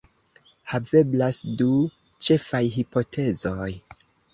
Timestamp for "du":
1.61-1.69